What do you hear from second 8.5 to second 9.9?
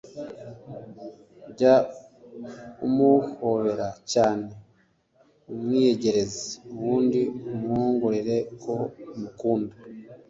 ko umukunda.